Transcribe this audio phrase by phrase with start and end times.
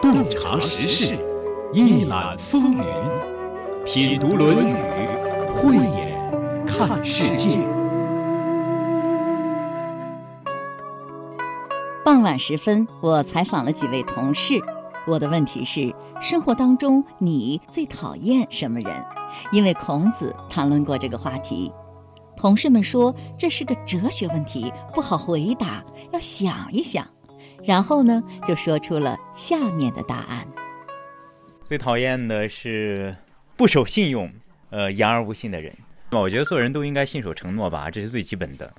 [0.00, 1.16] 洞察时事，
[1.72, 2.84] 一览风云，
[3.84, 4.72] 品读《论语》，
[5.62, 7.58] 慧眼看世界。
[12.04, 14.60] 傍晚时分，我采访了几位同事。
[15.06, 19.04] 我的问题是：生活当中你最讨厌什么人？
[19.52, 21.70] 因为孔子谈论过这个话题。
[22.36, 27.06] 同事们说这是个哲学问题，不好回答，要想一想。
[27.64, 30.46] 然后呢，就说出了下面的答案。
[31.64, 33.14] 最讨厌的是
[33.56, 34.32] 不守信用、
[34.70, 35.76] 呃言而无信的人。
[36.12, 38.72] 我觉得所有人都应该信守承诺吧，这是最基本的。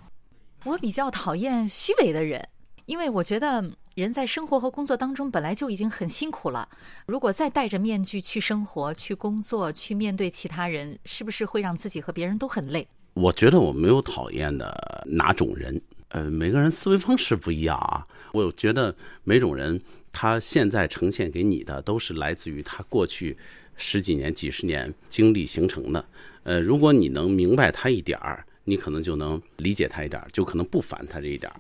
[0.66, 2.50] 我比较讨厌虚伪的人，
[2.86, 3.64] 因为我觉得
[3.96, 6.68] 人在生活和工作当中本来就已经很辛苦了，
[7.06, 12.88] 如果再戴着面具去生活、去工作、去面对其他人，是不是会让自己和别人都很累？
[13.14, 18.06] 我觉得我没有讨厌的哪种人，呃，每个人思维方式不一样啊。
[18.34, 23.38] 我觉得每种人他现在呈现给你的都是来自于他过去
[23.76, 26.06] 十几年、几十年经历形成的。
[26.44, 31.60] 呃，如果你能明白他一点儿，你可能就能理解他一点儿，就可能不烦他这一点儿。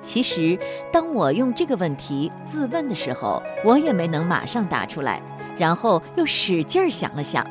[0.00, 0.58] 其实，
[0.90, 5.20] 当我用这个问题自问的时候，我也没能马上答出来，
[5.58, 7.46] 然后又使劲儿想了想。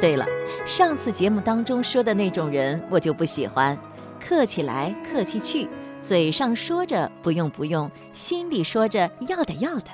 [0.00, 0.26] 对了，
[0.66, 3.78] 上次节目当中说的那种人，我就不喜欢，
[4.26, 5.68] 客气来客气去，
[6.00, 9.86] 嘴上说着不用不用，心里说着要的要的，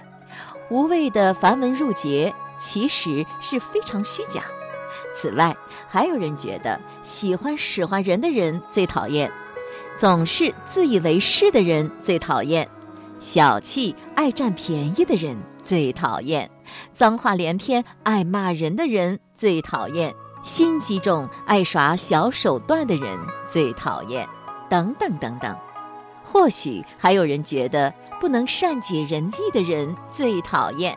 [0.71, 4.45] 无谓的繁文缛节，其实是非常虚假。
[5.17, 5.57] 此外，
[5.89, 9.33] 还有人觉得喜欢使唤人的人最讨厌，
[9.97, 12.69] 总是自以为是的人最讨厌，
[13.19, 16.49] 小气爱占便宜的人最讨厌。
[16.93, 20.13] 脏话连篇、爱骂人的人最讨厌；
[20.49, 24.27] 心机重、爱耍小手段的人最讨厌。
[24.71, 25.55] 等等等等，
[26.25, 30.97] 或许还有人觉得不能善解人意的人最讨厌。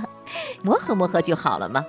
[0.60, 1.82] 磨合磨合就好了吗？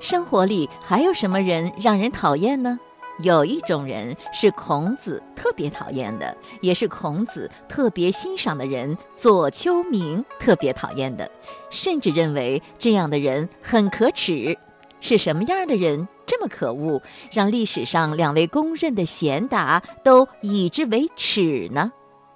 [0.00, 2.76] 生活里还有什么人让人讨厌呢？
[3.20, 11.30] 有一种人是孔子特别讨厌的，也是孔子特别欣赏的人——左丘明特别讨厌的，
[11.70, 14.58] 甚至认为这样的人很可耻。
[15.04, 17.02] 是什么样的人这么可恶，
[17.32, 21.92] 让历史上两位公认的贤达都以之为耻呢？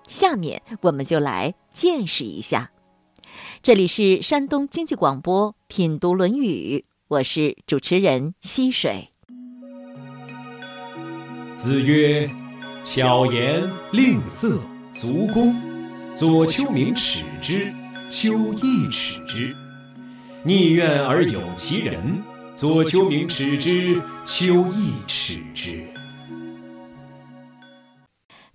[0.06, 2.70] 下面我们就来见识一下。
[3.62, 9.10] 这里是山东经济广播《品读论语》，我是主持人溪水。
[11.56, 12.30] 子曰
[12.84, 14.58] ：“巧言令色，
[14.94, 15.54] 足恭。
[16.14, 17.72] 左丘明耻之，
[18.08, 19.54] 丘亦耻之。
[20.44, 22.22] 逆愿而有其人，
[22.56, 25.86] 左丘明耻之，丘亦耻之。”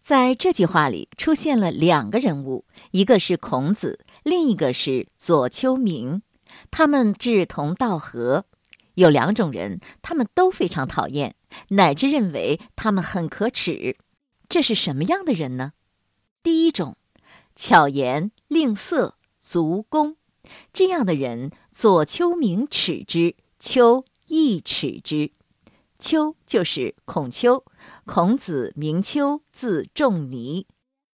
[0.01, 6.23] 在这句话里出现了两个人物，一个是孔子，另一个是左丘明。
[6.71, 8.45] 他们志同道合。
[8.95, 11.35] 有两种人，他们都非常讨厌。
[11.69, 13.97] 乃至认为他们很可耻，
[14.49, 15.73] 这是什么样的人呢？
[16.41, 16.97] 第一种，
[17.55, 20.17] 巧言令色，足恭，
[20.73, 25.31] 这样的人，左丘明耻之，丘一尺之。
[25.99, 27.63] 丘就是孔丘，
[28.05, 30.65] 孔子名丘，字仲尼。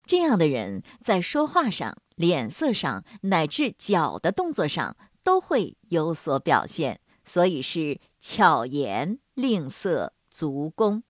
[0.05, 10.13] 这样的人在说话上、脸色上，乃至脚的动作上，都会有所表现，所以是巧言令色。
[10.29, 11.03] 足弓，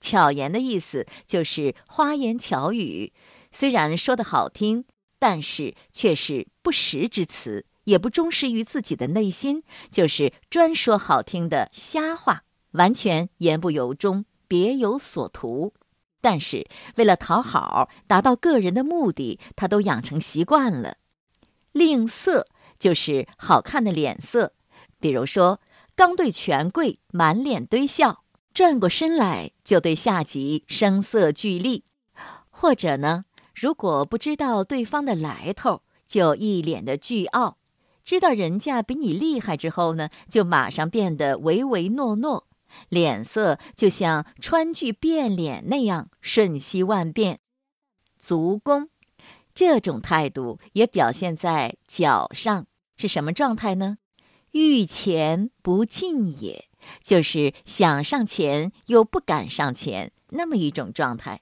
[0.00, 3.12] 巧言的意思就是花言巧语，
[3.50, 4.84] 虽然说的好听，
[5.18, 15.74] 但是却是不实之词，也不忠实于自己的内心，就是专说好听的瞎话，完全言不由衷，别有所图。
[16.20, 16.66] 但是
[16.96, 20.98] 为了讨好，达到个人的目的，他都养成习惯了。
[21.72, 22.44] 吝啬
[22.78, 24.52] 就是好看的脸色，
[25.00, 25.60] 比如说
[25.96, 28.20] 刚对权贵满脸堆笑。
[28.54, 31.84] 转过身来就对下级声色俱厉，
[32.50, 37.56] 或者呢，如果不知道对方的来头，就一脸的倨傲；
[38.04, 42.46] 知道人家比你厉害之后呢，就马上变得唯唯诺诺，
[42.88, 47.40] 脸色就像川剧变脸那样瞬息万变。
[48.18, 48.88] 足弓，
[49.54, 52.66] 这种态度也表现在脚上，
[52.96, 53.98] 是什么状态呢？
[54.50, 56.68] 欲前不进也。
[57.00, 61.40] 就是想上前又不敢上前，那么一种状态。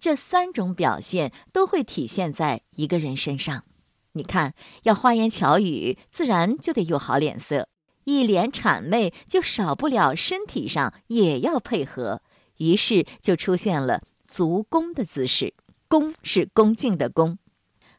[0.00, 3.64] 这三种表现都会体现在一个人身上。
[4.14, 7.64] 你看，要花言巧语，自然就得有好脸色；
[8.04, 12.20] 一脸谄媚，就少不了身体上也要配合。
[12.58, 15.54] 于是就出现了足弓的姿势。
[15.88, 17.38] 弓是恭敬的恭。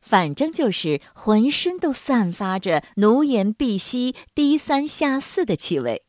[0.01, 6.03] 反正就是浑身都散发着奴颜婢膝、低三下四的气味。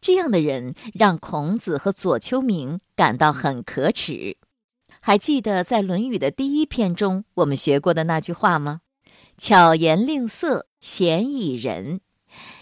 [0.00, 4.36] 这样的人让孔子和左丘明感到很可耻。
[5.02, 8.80] 还记得在《论语》的第一篇中我们学过的那句话吗？
[9.40, 12.02] 巧言令色，鲜矣仁。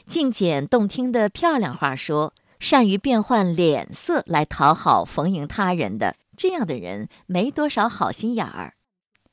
[0.06, 8.75] 精简动听的漂亮话说，善于变换脸色来讨好逢迎他人的这样的人，没多少好心眼儿。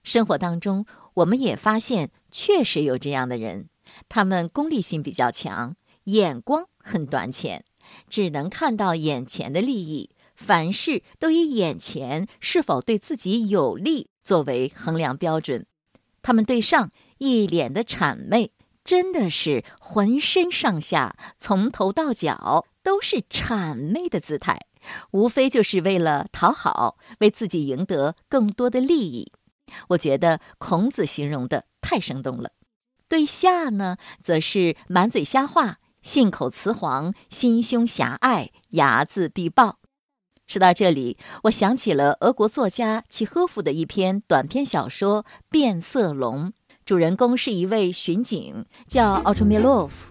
[0.04, 3.70] 生活当中，我们也发现确实有这样的人，
[4.10, 5.76] 他们功利性比较强，
[6.06, 7.64] 眼光很短浅，
[8.10, 15.68] 只能看到眼前的利益，凡事都以眼前是否对自己有利作为衡量标准。
[16.24, 18.52] 他们对上一脸的谄媚。
[18.84, 24.60] 真的是浑身上下从头到脚都是谄媚的姿态，
[25.10, 29.32] 无非就是为了讨好，为自己赢得更多的利益。
[29.90, 32.52] 我觉得孔子形容的太生动了。
[33.10, 39.80] 对下呢，则是满嘴瞎话，信口雌黄，心胸狭隘，睚眦必报。
[40.46, 46.50] 说到这里，我想起了俄国作家契诃夫的一篇短篇小说《变色龙》。
[46.86, 50.06] 主人公是一位巡警，叫奥楚米洛夫。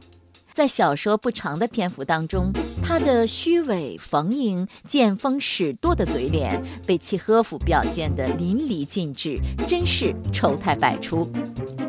[0.52, 9.38] 在小说不长的篇幅当中，他的虚伪逢迎、见风使舵的嘴脸被契诃夫表现得淋漓尽致，
[9.68, 11.30] 真是丑态百出。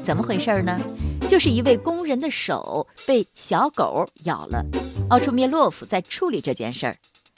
[0.03, 0.79] 怎么回事呢？
[1.27, 4.63] 就是一位工人的手被小狗咬了，
[5.09, 6.95] 奥楚米洛夫在处理这件事儿。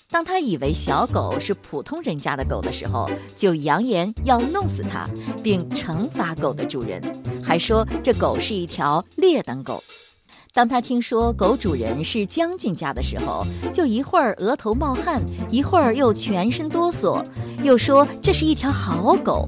[0.10, 5.06] 当他以为小狗是普通人家的狗的时候，就扬言要弄死它，
[5.44, 7.02] 并惩罚狗的主人，
[7.44, 9.84] 还说这狗是一条劣等狗。
[10.54, 15.22] 当他听说狗主人是将军家的时候，就一会儿额头冒汗，
[15.52, 17.24] 一会儿又全身哆嗦，
[17.62, 19.48] 又说这是一条好狗。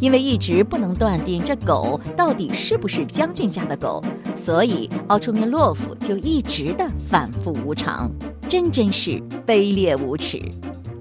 [0.00, 4.02] 因为一直不能断定这狗到底是不是将军家的狗，
[4.34, 8.10] 所以奥楚明洛夫就一直的反复无常，
[8.52, 9.12] 真真是
[9.46, 10.38] 卑劣无耻。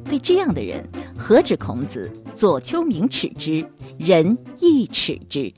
[0.06, 3.70] 对这样的人，何止孔子、左丘明耻之，
[4.00, 5.54] 人亦耻之。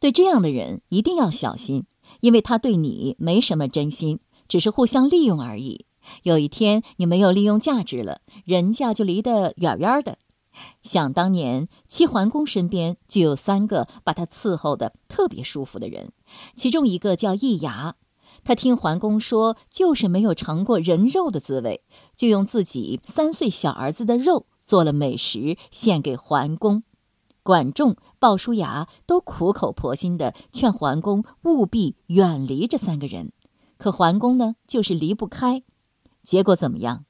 [0.00, 1.84] 对这样的人一定要小心，
[2.20, 5.84] 因为他对你没什么真心，只是互相利用而已。
[6.22, 10.16] 有一天你没有利用价值了，人家就离得远远的。
[10.80, 16.12] 想当年，齐桓公身边就有三个把他伺候的特别舒服的人，
[16.54, 17.96] 其中一个叫易牙。
[18.46, 21.82] 他听桓公说，就是没有尝过人肉的滋味，
[22.14, 26.84] 就用自己三岁小儿子的肉做了美食献给桓公。
[27.42, 33.32] 管仲、鲍叔牙都苦口婆心地劝桓公务必远离这三个人，
[33.78, 35.64] 可桓公呢，就是离不开。
[36.22, 37.04] 结果怎么样？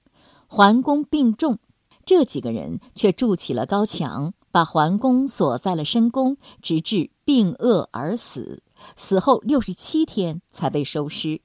[0.46, 1.58] 桓公病重。
[2.06, 8.62] 这几个人却筑起了高墙，把桓公锁在了深宫，直至病恶而死。
[8.96, 11.40] 死后六十七天才被收尸。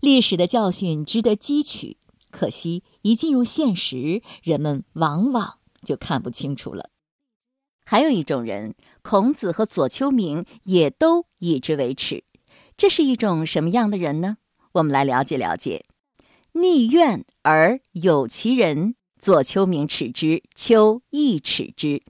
[0.00, 1.96] 历史的教训值得汲取，
[2.30, 6.90] 可惜一进入现实，人们往往就看不清楚了。
[7.84, 12.24] 还有一种人，孔子和左丘明也都以之为耻。
[12.76, 14.36] 这是一种什么样的人呢？
[14.72, 15.86] 我们来了解了解。
[16.52, 18.94] 逆怨而有其人。
[19.20, 22.04] 左丘明耻之，丘亦耻之，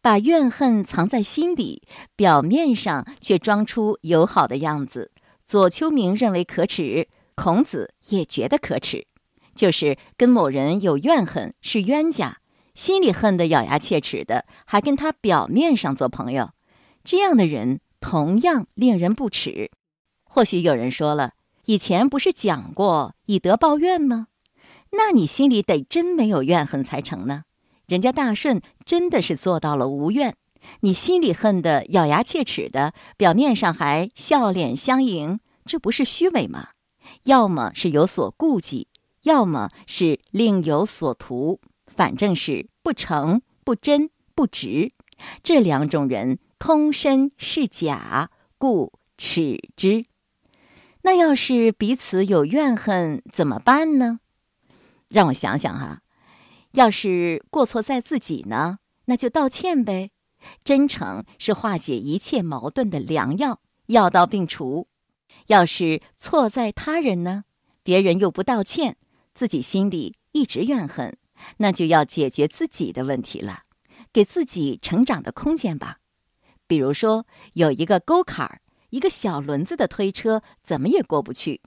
[0.00, 1.82] 把怨恨藏在心里，
[2.16, 5.10] 表面上却装出友好的样子。
[5.44, 9.06] 左丘明认为可耻，孔子也觉得可耻，
[9.54, 12.38] 就是跟某人有怨恨，是冤家，
[12.74, 16.50] 心里恨得咬牙切齿的，还跟他表面上做朋友，
[17.04, 19.70] 这样的人同样令人不齿。
[20.24, 21.32] 或许有人说了，
[21.66, 24.28] 以前不是讲过以德报怨吗？
[24.92, 27.44] 那你心里得真没有怨恨才成呢。
[27.86, 30.34] 人家大顺真的是做到了无怨，
[30.80, 36.68] 你心里恨得咬牙切齿的，表面上还笑脸相迎，这不是虚伪吗？
[37.24, 38.88] 要么是有所顾忌，
[39.24, 44.90] 要么是另有所图，反正是不诚、不真、不直。
[45.42, 50.02] 这两种人通身是假，故耻之。
[51.02, 54.20] 那要是彼此有怨恨，怎么办呢？
[55.08, 56.00] 让我想想哈，
[56.74, 60.10] 要是过错在自己呢，那就道歉呗。
[60.62, 64.88] 真诚是化解一切矛盾的良药，药到病除。
[65.46, 67.44] 要是错在他人呢，
[67.82, 68.96] 别人又不道歉，
[69.34, 71.16] 自己心里一直怨恨，
[71.58, 73.62] 那就要解决自己的问题了，
[74.12, 75.98] 给自己成长的空间吧。
[76.66, 81.60] 比如说，有一个沟坎儿，一个小轮子的推车怎么也过不去，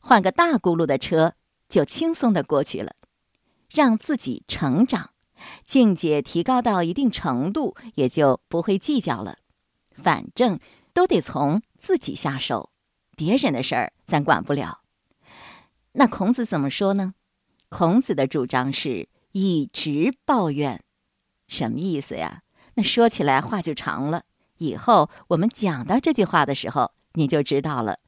[0.00, 1.34] 换个大轱辘的车。
[1.66, 2.94] 就轻松的过去了，
[3.74, 5.10] 让自己成长，
[5.64, 9.38] 境界提高到一定程度，也就不会计较了。
[9.90, 10.60] 反正
[10.92, 12.70] 都得从自己下手，
[13.16, 14.80] 别人的事儿咱管不了。
[15.92, 17.14] 那孔子怎么说呢？
[17.68, 20.82] 孔子的主张是以直报怨，
[21.48, 22.42] 什么意思呀？
[22.74, 24.22] 那说起来话就长了，
[24.58, 27.98] 以后我们讲到这句话的时候，你就知道了，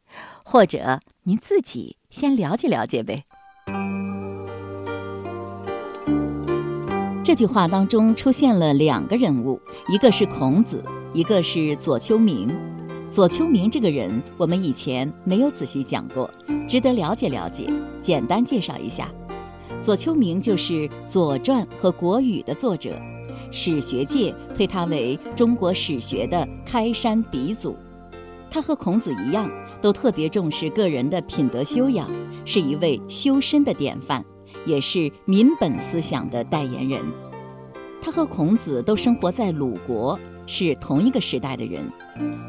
[0.44, 3.25] 或者您自己先了解了解呗。
[7.26, 10.80] 这句话当中出现了两个人物，一个是孔子，
[11.12, 12.48] 一个是左丘明。
[13.10, 16.30] 左丘明这个人，我们以前没有仔细讲过，
[16.68, 17.68] 值得了解了解。
[18.00, 19.10] 简单介绍一下，
[19.82, 20.72] 左丘明就是
[21.04, 22.92] 《左传》和《国语》的作者，
[23.50, 27.76] 史学界推他为中国史学的开山鼻祖。
[28.48, 29.50] 他和孔子一样，
[29.82, 32.08] 都特别重视个人的品德修养，
[32.44, 34.24] 是一位修身的典范。
[34.66, 37.00] 也是民本思想的代言人，
[38.02, 41.90] 他和孔子都生活在鲁国，是同一个时代的人。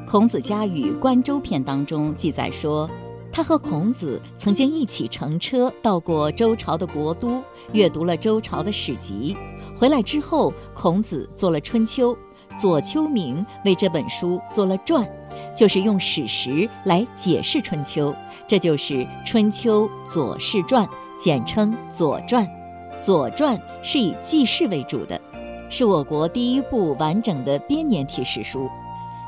[0.06, 2.90] 孔子家语《关周篇》当中记载说，
[3.32, 9.38] 他和孔子曾经一起乘车到过周朝的国都，阅读了周朝的史籍。
[9.76, 12.16] 回来之后，孔子做了《春秋》，
[12.60, 15.08] 左丘明为这本书做了传，
[15.56, 18.12] 就是用史实来解释《春秋》，
[18.48, 18.94] 这就是
[19.24, 20.84] 《春秋左氏传》。
[21.18, 22.46] 简称《左传》，
[23.04, 25.20] 《左传》是以记事为主的，
[25.70, 28.70] 是我国第一部完整的编年体史书。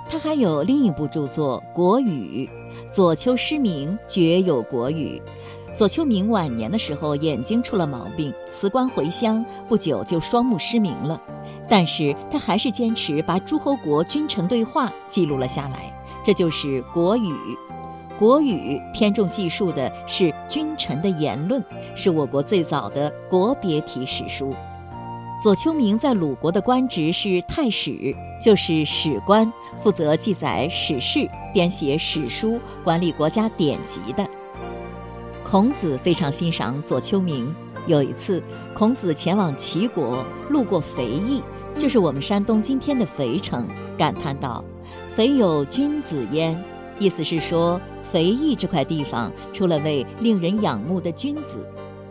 [0.09, 2.47] 他还有另一部著作《国语》。
[2.91, 5.21] 左丘失明，绝有《国语》。
[5.75, 11.21] 左丘明晚年的时候，眼睛出了毛病，辞官回乡，不久就双目失明了。
[11.69, 15.93] 但是他还是坚持把诸侯国君臣对话记录了下来，
[16.23, 17.31] 这就是《国语》。
[18.19, 21.63] 国语偏重记述的是君臣的言论，
[21.95, 24.53] 是我国最早的国别体史书。
[25.41, 29.49] 左丘明在鲁国的官职是太史，就是史官，
[29.81, 34.27] 负责记载史事、编写史书、管理国家典籍的。
[35.41, 37.55] 孔子非常欣赏左丘明。
[37.87, 38.43] 有一次，
[38.75, 41.41] 孔子前往齐国，路过肥邑，
[41.77, 43.65] 就是我们山东今天的肥城，
[43.97, 44.61] 感叹道
[45.15, 46.61] ：“肥有君子焉。”
[46.99, 47.79] 意思是说。
[48.11, 51.65] 肥邑这块地方出了位令人仰慕的君子，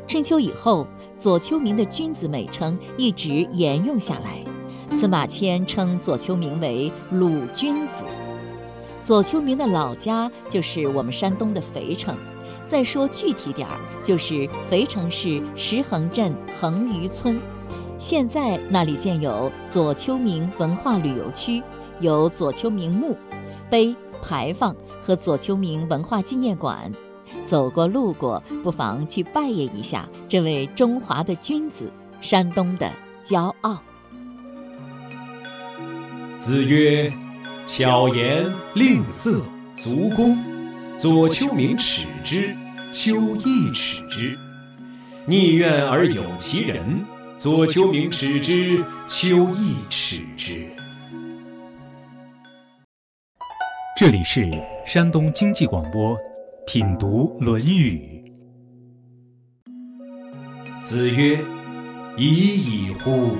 [0.07, 0.87] 春秋以后，
[1.17, 4.45] 左丘明的君子美称一直沿用下来。
[4.97, 8.05] 司马迁称左丘明为鲁君子。
[9.00, 12.17] 左丘明的老家就是我们山东的肥城，
[12.67, 17.38] 再说具体点儿，就是肥城市石横镇横余村。
[17.99, 21.62] 现在那里建有左丘明文化旅游区，
[22.00, 23.17] 有左丘明墓、
[23.69, 24.75] 碑、牌坊。
[25.08, 26.92] 和左丘明文化纪念馆，
[27.46, 32.90] 走过路过，不妨去拜谒一下这位中华的君子，山东的
[33.24, 33.82] 骄傲。
[36.38, 37.10] 子曰
[37.64, 39.40] ：“巧言令色，
[39.78, 40.36] 足恭。
[40.98, 42.54] 左丘明耻之，
[42.92, 44.38] 丘亦耻之。
[45.24, 47.02] 逆愿而有其人，
[47.38, 50.68] 左丘明耻之，丘亦耻之。”
[53.96, 54.44] 这里是
[54.88, 56.18] 山东经济广播，
[56.66, 58.25] 品读《论语》。
[60.83, 61.38] 子曰
[62.16, 63.37] ：“已矣乎！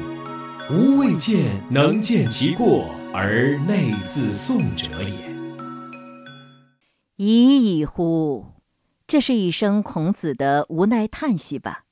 [0.71, 5.35] 吾未见能见其过而内自颂者也。”
[7.17, 8.45] 已矣乎！
[9.07, 11.87] 这是一声孔子的无奈叹息吧？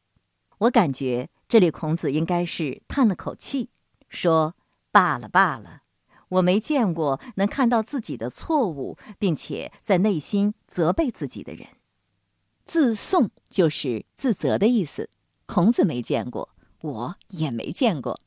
[0.58, 3.70] 我感觉这里孔子应该是叹了口气，
[4.10, 4.54] 说
[4.92, 5.84] ：“罢了罢了。”
[6.28, 11.66] 我没见过能看到自己的错误，并且在内心责备自己的人。
[12.64, 15.08] 自颂就是自责的意思。
[15.46, 16.48] 孔子没见过，
[16.80, 18.18] 我也没见过。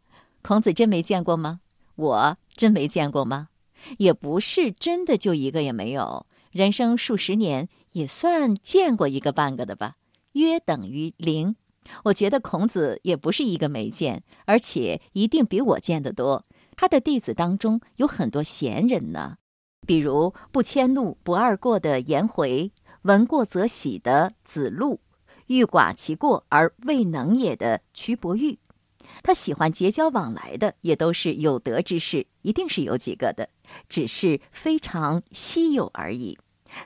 [0.42, 1.60] 孔子真没见过吗？
[1.96, 3.50] 我真没见过吗？
[3.98, 6.26] 也不是真的就一个也没有。
[6.52, 9.96] 人生数十年，也算见过一个半个的吧，
[10.32, 11.58] 约等于零。
[12.06, 16.46] 我觉得孔子也不是一个没见，而且一定比我见得多。
[16.80, 19.36] 他的弟子当中有很多贤人呢，
[19.86, 22.72] 比如不迁怒、不贰过的颜回，
[23.02, 25.02] 闻过则喜的子路，
[25.48, 28.58] 欲寡其过而未能也的瞿伯玉。
[29.22, 33.50] 他喜欢结交往来的也都是有德之士，一定是有几个的，
[33.90, 36.40] 只是非常稀有而已。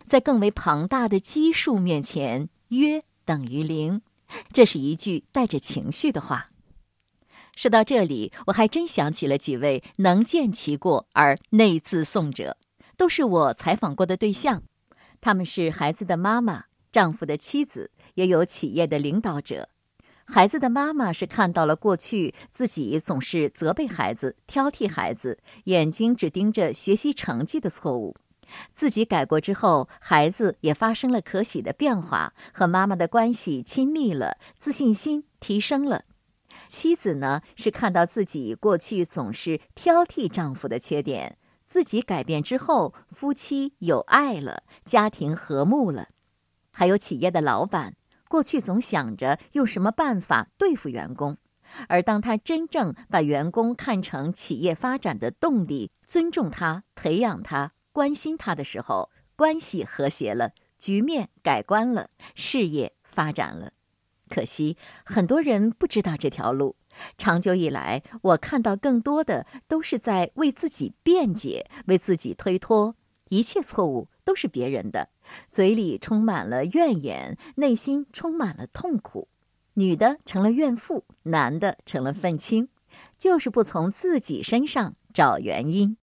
[0.07, 4.01] 在更为庞大的基数面前，约等于零。
[4.51, 6.49] 这是一句带着情绪的话。
[7.55, 12.57] 说到这里，我还真想起了几位能见其过而内自颂者，
[12.97, 14.63] 都是我采访过的对象。
[15.21, 19.69] 他们是孩子的妈妈、丈夫的妻子，也有企业的领导者。
[20.25, 28.15] 孩子的妈妈是看到了过去自己总是责备孩子、挑剔孩子，眼睛只盯着学习成绩的错误。
[28.73, 36.05] 自己改过之后，孩子也发生了可喜的变化，和妈妈的关系亲密了，自信心提升了。
[36.73, 41.37] 妻子呢，是看到自己过去总是挑剔丈夫的缺点，
[41.67, 46.07] 自己改变之后，夫妻有爱了，家庭和睦了。
[46.71, 47.95] 还有企业的老板。
[48.27, 51.37] 过去总想着用什么办法对付员工，
[51.87, 63.73] 而当他真正把员工看成企业发展的动力，尊重他、培养他、关心他的时候，关系和谐了，局面改观了，事业发展了。
[64.29, 66.75] 可惜很多人不知道这条路。
[67.17, 72.95] 长久以来，我看到更多的都是在为自己辩解、为自己推脱，
[73.29, 75.09] 一切错误都是别人的。
[75.49, 79.27] 嘴里充满了怨言，内心充满了痛苦。
[79.73, 82.69] 女的成了怨妇，男的成了愤青，
[83.17, 85.97] 就是不从自己身上找原因。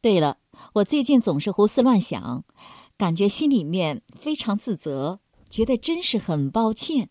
[0.00, 0.38] 对了，
[0.74, 2.44] 我最近总是胡思乱想，
[2.96, 7.10] 感觉心里面非常自责，觉得真是很抱歉，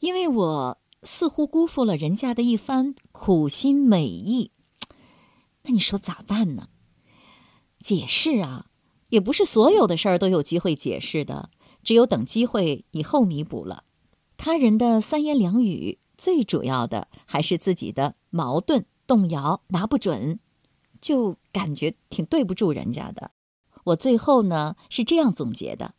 [0.00, 4.50] 因为我似乎辜负了人家的一番苦心美意。
[5.62, 6.68] 那你说咋办呢？
[7.80, 8.66] 解释啊！
[9.10, 11.50] 也不是所有的事儿都有机会解释的，
[11.82, 13.84] 只有等机会以后弥补了。
[14.36, 20.40] 他人的三言两语，最主要的还是自己的矛盾、动摇、拿不准，
[21.00, 23.30] 就感觉挺对不住人家的。
[23.84, 25.94] 我最后呢是这样总结的：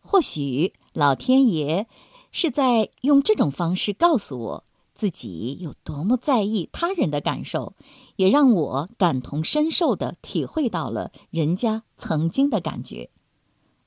[0.00, 1.88] 或许老天爷
[2.32, 7.74] 是在用这种方式告诉我自己有多么在意他人的感受。
[8.16, 13.08] 也让我感同身受的体会到了人家曾经的感觉，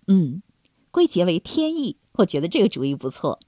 [0.08, 0.42] 嗯，
[0.90, 3.40] 归结为天意，我觉得这个主意不错。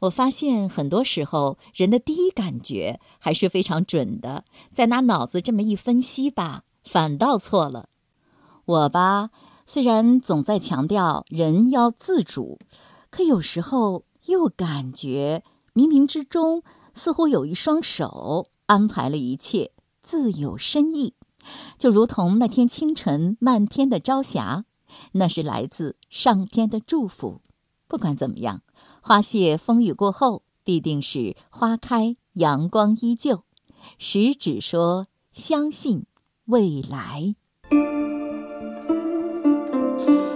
[0.00, 7.88] 我发现很多时候人的第一感觉还是非常准的，再拿脑子这么一分析吧，反倒错了。
[8.66, 9.30] 我吧，
[9.64, 12.58] 虽然总在强调人要自主，
[13.08, 15.42] 可有时候又感觉
[15.74, 16.62] 冥冥之中
[16.94, 19.72] 似乎有一双手安排了一切。
[20.02, 21.14] 自有深意，
[21.76, 24.64] 就如同那天清晨漫天的朝霞，
[25.14, 27.40] 那是来自上天的祝福。
[27.88, 28.62] 不管怎么样，
[29.00, 33.42] 花谢风雨过后，必定是花开阳光依旧。
[33.98, 36.06] 食指说相信
[36.44, 37.34] 未来。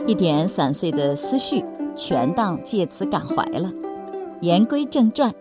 [0.08, 3.70] 一点散碎的思绪，全当借此感怀了。
[4.40, 5.34] 言归正传。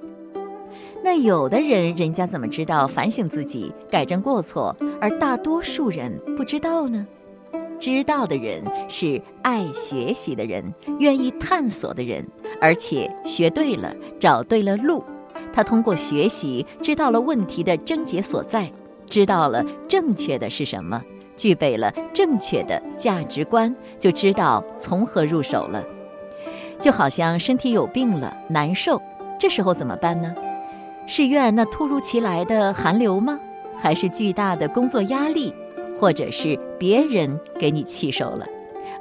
[1.01, 7.07] 那有的人，人家怎么知道反省自己、改正过错，而大多数人不知道呢？
[7.79, 10.61] 知道的人是爱学习的人，
[10.99, 12.27] 愿意探索的人，
[12.59, 15.01] 而且学对了，找对了路。
[15.53, 18.69] 他通过学习知道了问题的症结所在，
[19.05, 21.01] 知道了正确的是什么，
[21.37, 25.81] 具备了正确的价值观，就知道从何入手了。
[26.79, 29.01] 就好像身体有病了，难受，
[29.37, 30.33] 这时候怎么办呢？
[31.07, 33.39] 是怨那突如其来的寒流吗？
[33.77, 35.53] 还是巨大的工作压力，
[35.99, 38.45] 或者是别人给你气受了？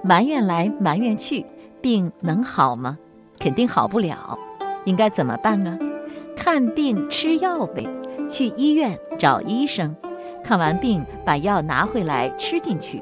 [0.03, 1.45] 埋怨来埋怨去，
[1.81, 2.97] 病能好吗？
[3.39, 4.39] 肯定好不了。
[4.85, 5.79] 应该怎么办呢？
[6.37, 7.87] 看病吃药呗，
[8.29, 9.95] 去医院找医生，
[10.43, 13.01] 看完病把药拿回来吃进去。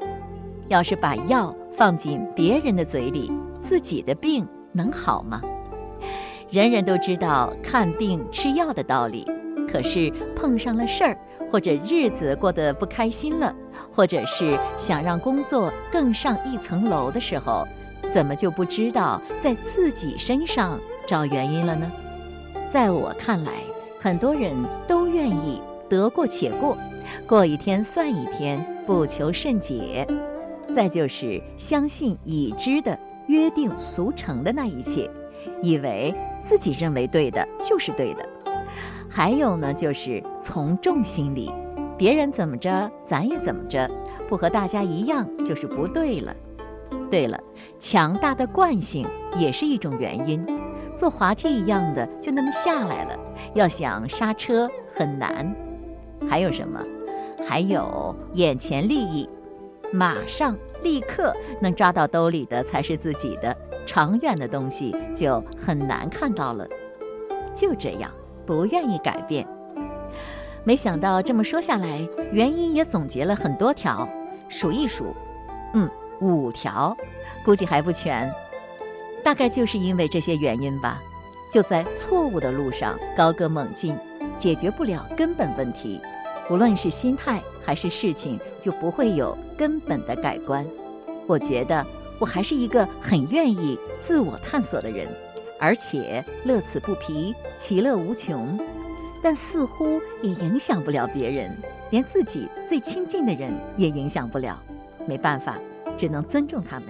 [0.67, 4.45] 要是把药放进别人的嘴里，自己的病
[4.77, 5.41] 能好吗？
[6.51, 9.27] 人人都知道看病吃药的道理，
[9.69, 11.17] 可是碰上了事儿，
[11.51, 13.53] 或者日子过得不开心了，
[13.93, 17.67] 或者是想让工作更上一层楼的时候，
[18.13, 21.91] 怎么就不知道在自己身上找原因了呢？
[22.69, 23.51] 在我看来，
[23.99, 24.55] 很多人
[24.87, 26.77] 都愿意得过且过，
[27.25, 30.07] 过一天算一天，不求甚解。
[30.71, 35.09] 再就是相信已知的约定俗成的那一切，
[35.61, 36.13] 以为。
[36.43, 38.25] 自己认为对的就是对的，
[39.09, 41.51] 还有呢，就是从众心理，
[41.97, 43.89] 别人怎么着，咱也怎么着，
[44.29, 46.33] 不和大家一样就是不对了。
[47.11, 47.37] 对了，
[47.81, 50.41] 强大的惯性也是一种原因，
[50.93, 53.19] 坐滑梯一样的就那么下来了，
[53.53, 55.53] 要想刹车很难。
[56.29, 56.81] 还有什么？
[57.45, 59.27] 还有眼前利益，
[59.91, 60.55] 马上
[60.87, 63.53] 立刻能抓到兜里的才是自己的。
[63.85, 66.65] 长远的东西就很难看到了，
[67.53, 68.09] 就这样
[68.45, 69.45] 不愿意改变。
[70.63, 74.07] 没想到这么说下来，原因也总结了很多条，
[74.47, 75.13] 数一数，
[75.73, 75.89] 嗯，
[76.21, 76.95] 五条，
[77.43, 78.31] 估计还不全。
[79.23, 81.01] 大概就是因为这些原因吧。
[81.51, 83.95] 就在错误的路上高歌猛进，
[84.37, 85.99] 解决不了根本问题，
[86.49, 90.65] 无论是心态还是事情，就不会有根本的改观。
[91.27, 91.85] 我觉得
[92.19, 95.07] 我还是一个很愿意自我探索的人，
[95.59, 98.57] 而且乐此不疲，其乐无穷。
[99.21, 101.57] 但似乎也影响不了别人，
[101.89, 104.57] 连自己最亲近的人也影响不了。
[105.05, 105.57] 没办法，
[105.97, 106.87] 只能尊重他们。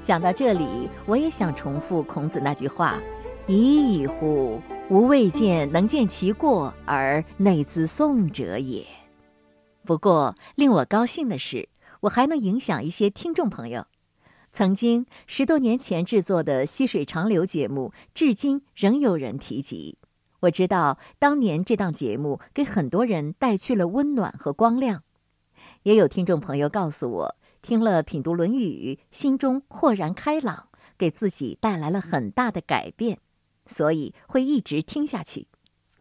[0.00, 2.98] 想到这里，我也想重复孔子那句话
[3.46, 4.60] ：“已矣乎！
[4.88, 8.86] 吾未见能见其过而内自颂者也。”
[9.84, 11.68] 不过，令我高兴的是，
[12.02, 13.86] 我还能影响一些听众朋友。
[14.52, 19.96] 曾经十多年前制作的《溪水长流》节目，至今仍有人提及。
[20.40, 25.02] 我知道当年这档节目给很多人带去了温暖和光亮，
[25.82, 33.18] 也有听众朋友告诉我，听了品读《论语》，心中豁然开朗，给自己带来了很大的改变，
[33.66, 35.48] 所以会一直听下去，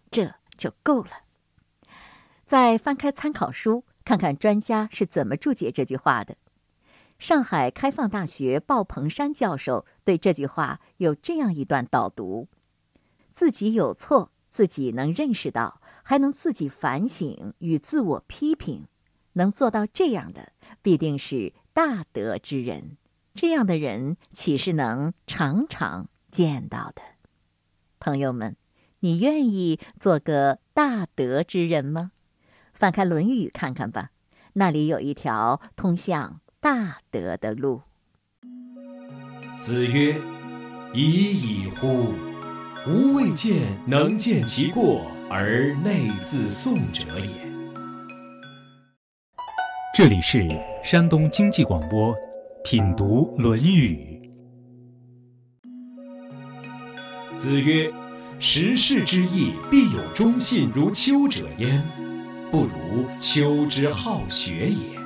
[0.09, 1.09] 这就够了。
[2.45, 6.37] 再翻开参考书，看看专家是怎么注解这句话的。
[7.17, 12.47] 上海开放大学鲍鹏山教授对这句话有这样一段导读。
[13.31, 18.85] 自己有错，自己能认识到，还能自己反省与自我批评，
[19.33, 20.51] 能做到这样的，
[20.81, 22.97] 必定是大德之人。
[23.33, 27.01] 这样的人岂是能常常见到的？
[28.05, 28.55] 朋友们，
[28.99, 32.11] 你愿意做个大德之人吗？
[32.71, 34.11] 翻开《论语》看看吧，
[34.53, 37.81] 那里有一条通向大德的路。
[39.59, 40.15] 子曰
[40.93, 42.13] ：“已矣乎！”
[42.85, 47.51] 吾未见能见其过而内自颂者也。
[49.97, 50.47] 这里是
[50.83, 52.13] 山东经济广播
[52.63, 54.11] 《品读论语》。
[57.37, 57.93] 子曰
[58.39, 61.83] ：“时事之义，必有忠信如丘者焉，
[62.49, 64.97] 不如丘之好学也。”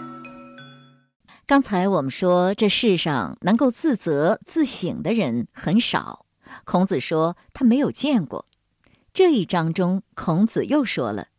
[1.48, 6.28] 刚才我们说，这世上能够自责自省的人很少。
[6.66, 8.46] 孔子说他没有见过。
[9.12, 11.30] 这一章中，孔子又说了，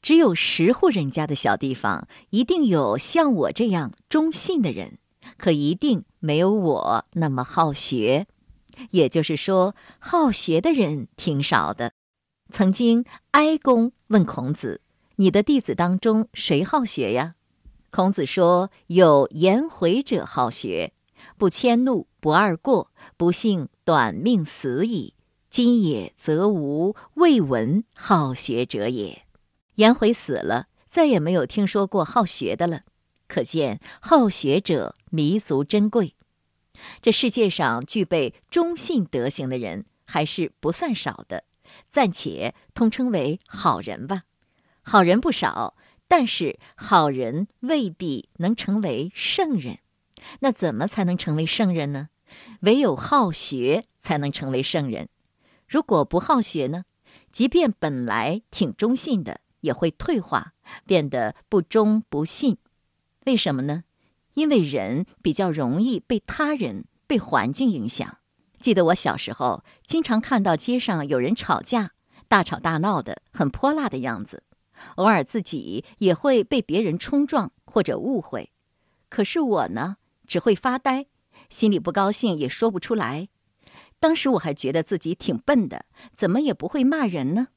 [0.00, 4.98] 只有十户人家的小地方，一定有像我这样忠信的人，
[5.36, 8.28] 可一定没有我那么好学。
[8.90, 11.92] 也就是说，好学的人挺少的。
[12.50, 14.80] 曾经，哀公问孔子
[15.16, 17.34] ：“你的弟子当中谁好学呀？”
[17.90, 20.92] 孔子说：“有颜回者好学。”
[21.38, 25.14] 不迁怒，不贰过，不幸短命死矣。
[25.50, 29.22] 今也则无未闻好学者也。
[29.76, 32.82] 颜回死了，再也没有听说过好学的了。
[33.28, 36.15] 可见好学者弥足珍贵。
[37.00, 41.44] 这世界上具备忠信德行的人还是不算少的，
[41.88, 44.24] 暂且通称为好人吧。
[44.82, 45.76] 好人不少，
[46.08, 49.78] 但是好人未必能成为圣人。
[50.40, 52.08] 那怎么才能成为圣人呢？
[52.60, 55.08] 唯有好学才能成为圣人。
[55.68, 56.84] 如果不好学呢？
[57.32, 60.54] 即便本来挺忠信的，也会退化，
[60.86, 62.56] 变得不忠不信。
[63.26, 63.84] 为什么呢？
[64.36, 68.18] 因为人比较容易被他人、被环境影响。
[68.60, 71.92] 记得我小时候，经常看到街上有人吵架，
[72.28, 74.42] 大吵大闹的，很泼辣的样子。
[74.96, 78.52] 偶尔自己也会被别人冲撞或者误会。
[79.08, 79.96] 可是我呢？
[80.26, 81.06] 只会发呆，
[81.48, 83.28] 心里不高兴也说不出来。
[83.98, 87.48] 当时我还觉得自己挺笨的，怎么也不会骂人呢？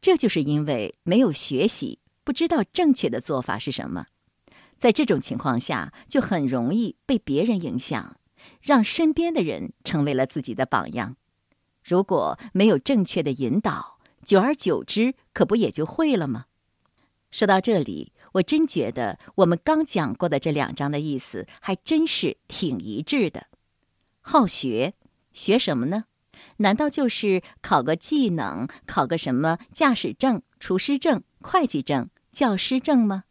[0.00, 4.06] 这就是因为没有学习，不知道正确的做法是什么。
[4.80, 8.16] 在这种情况下，就很容易被别人影响，
[8.62, 11.16] 让身边的人成为了自己的榜样。
[11.84, 16.46] 如果没有正确的引导，久而久之，可不也就会了吗？
[17.30, 18.12] 说到这里。
[18.34, 23.48] 我真觉得我们刚讲过的这两章的意思还真是挺一致的。
[24.20, 24.94] 好学，
[25.32, 26.04] 学什么呢？
[26.58, 33.24] 难道就是考个技能，考个什么驾驶证、厨师证、会计证、教师证吗？《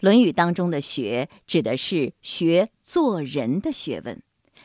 [0.00, 4.22] 论语》当中的“学”指的是学做人的学问，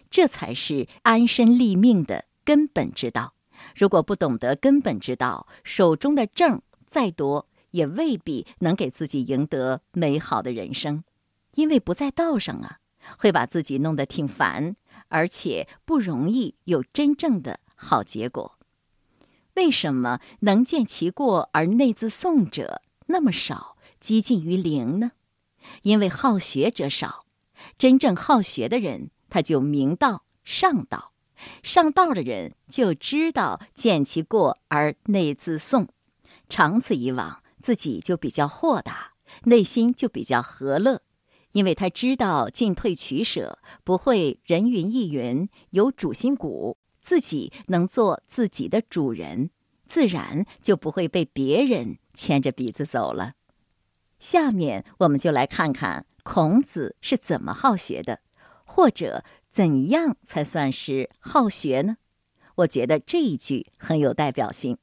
[0.09, 3.33] 这才是安身立命的根本之道。
[3.75, 7.47] 如果不懂得根本之道，手中的证再多。
[7.73, 11.03] 也未必能给自己赢得美好的人生，
[11.55, 12.77] 因为不在道上啊，
[13.17, 14.75] 会把自己弄得挺烦，
[15.07, 18.59] 而且不容易有真正的好结果。
[19.55, 23.72] 为什么能见其过而内自颂者那么少，
[24.03, 25.13] 几近于零呢？
[25.83, 27.25] 因为好学者少，
[27.77, 31.13] 真正好学的人，他就明道、上道，
[31.63, 35.87] 上道的人就知道见其过而内自颂，
[36.49, 39.13] 长此以往，自己就比较豁达，
[39.45, 41.01] 内心就比较和乐，
[41.53, 49.49] 因为他知道进退取舍，不会人云亦云，有主心骨，自己能做自己的主人，
[49.87, 53.35] 自然就不会被别人牵着鼻子走了。
[54.23, 58.21] 下面我们就来看看孔子是怎么好学的，
[58.63, 59.23] 或者。
[59.51, 61.97] 怎样才算是好学呢？
[62.55, 64.79] 我觉得这一句很有代表性。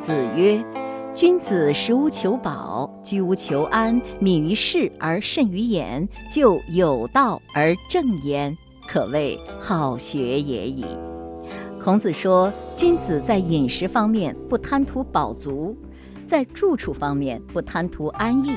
[0.00, 0.64] 子曰
[1.12, 10.86] ：“君子食无求饱，居无求安，敏于事而慎于言，就有道而正焉，可谓好学也已。”
[11.82, 15.76] 孔子说，君子在饮食方面不贪图饱足，
[16.26, 18.52] 在住处方面不贪图安逸，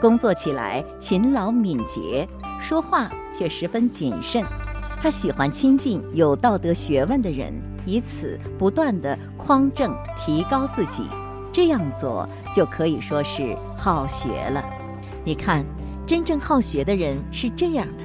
[0.00, 2.28] 工作起来勤劳敏捷。
[2.60, 4.42] 说话却十分谨慎，
[5.00, 7.52] 他喜欢亲近有道德学问的人，
[7.86, 11.04] 以此不断的匡正提高自己。
[11.52, 14.64] 这样做就可以说是好学了。
[15.24, 15.64] 你看，
[16.06, 18.02] 真正好学的人是这样的：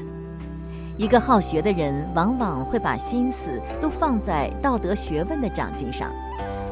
[0.97, 6.11] 一个好学的人，往往会把心思都放在道德学问的长进上，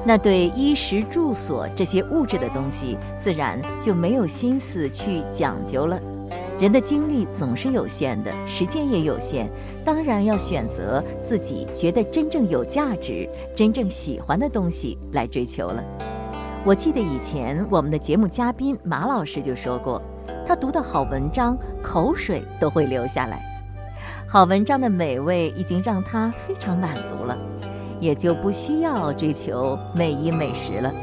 [0.08, 6.00] 那对衣食住所这些物质的东西，自然就没有心思去讲究了。
[6.60, 9.50] 人的精力总是有限的，时间也有限，
[9.84, 15.84] 当然要选择自己觉得真正有价值、真正喜欢的东西来追求了。
[16.64, 20.02] 我记得以前我们的节目嘉宾马老师就说过，
[20.48, 23.44] 他读的好文章，口水都会流下来。
[24.28, 27.38] 好文章的美味已经让他非常满足了，
[28.00, 30.94] 也就不需要追求美衣美食了。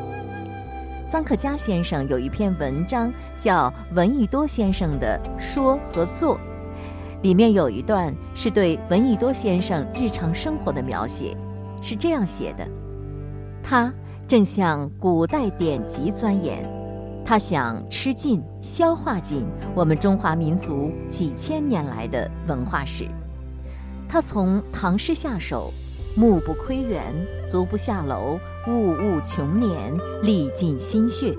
[1.10, 6.36] 臧克家先生有一篇文章叫《闻一多先生的说和做》，
[7.22, 11.36] 里面有一段是对闻一多先生日常生活的描写，
[11.82, 12.66] 是这样写的：
[13.62, 13.92] 他
[14.26, 16.62] 正向古代典籍钻研，
[17.24, 23.06] 他想吃尽、消化尽我们中华民族几千年来的文化史。
[24.08, 25.70] 他从唐诗下手。
[26.14, 27.02] 目不窥园，
[27.48, 31.34] 足不下楼，物物穷年，历尽心血。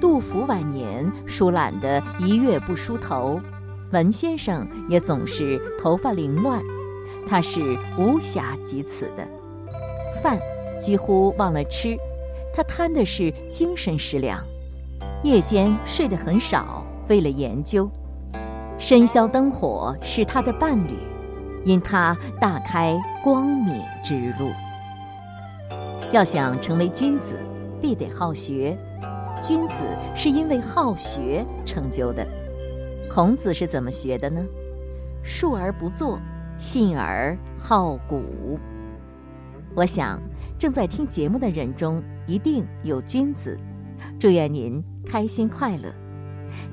[0.00, 3.38] 杜甫晚年疏懒得一月不梳头，
[3.92, 6.62] 文先生也总是头发凌乱，
[7.28, 7.60] 他是
[7.98, 9.28] 无暇及此的。
[10.22, 10.38] 饭
[10.80, 11.94] 几乎忘了吃，
[12.54, 14.42] 他贪的是精神食粮，
[15.22, 17.88] 夜间睡得很少，为了研究。
[18.78, 20.96] 深宵灯火是他的伴侣。
[21.64, 24.50] 因他大开光明之路。
[26.12, 27.38] 要想成为君子，
[27.80, 28.78] 必得好学。
[29.42, 32.26] 君子是因为好学成就的。
[33.10, 34.40] 孔子是怎么学的呢？
[35.22, 36.18] 述而不作，
[36.58, 38.58] 信而好古。
[39.74, 40.20] 我想，
[40.58, 43.58] 正在听节目的人中一定有君子。
[44.20, 45.92] 祝愿您开心快乐。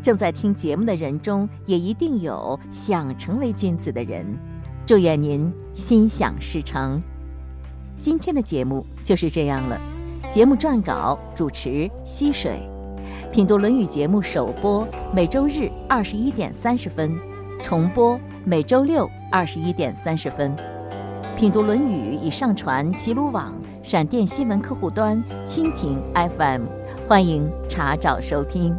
[0.02, 4.26] 正在听节目的人中也一定有想成为君子的人。
[4.86, 7.02] 祝愿您心想事成。
[7.98, 9.80] 今天的节目就是这样了。
[10.30, 12.60] 节目撰稿主持溪水，
[13.32, 17.16] 品读《论语》节目首播每周日二十一点三十分，
[17.62, 20.56] 重播每周六二十一点三十分。
[21.38, 26.64] 品读《论语》已上传齐鲁网、闪电新闻客户端、蜻蜓 FM，
[27.08, 28.76] 欢迎查找收听。